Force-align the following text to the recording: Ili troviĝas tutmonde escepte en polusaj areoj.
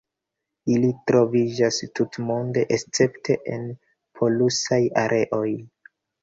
Ili 0.75 0.87
troviĝas 1.11 1.77
tutmonde 1.99 2.63
escepte 2.77 3.37
en 3.57 3.69
polusaj 4.23 4.81
areoj. 5.05 5.47